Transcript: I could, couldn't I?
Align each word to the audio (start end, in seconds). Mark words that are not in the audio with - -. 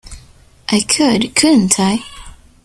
I 0.69 0.79
could, 0.81 1.35
couldn't 1.35 1.79
I? 1.79 2.03